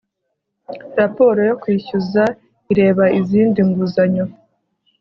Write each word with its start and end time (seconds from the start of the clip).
raporo 0.99 1.39
yo 1.49 1.55
kwishyuza 1.61 2.23
ireba 2.71 3.03
izindi 3.19 3.59
nguzanyo 3.69 4.25